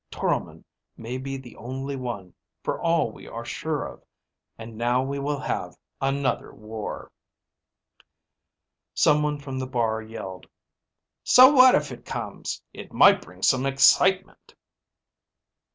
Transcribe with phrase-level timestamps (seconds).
[0.09, 0.65] Toromon
[0.97, 4.03] may be the only one, for all we are sure of.
[4.57, 7.11] And now we will have another war."
[8.95, 10.47] Some one from the bar yelled,
[11.23, 12.63] "So what if it comes?
[12.73, 14.55] It might bring some excitement."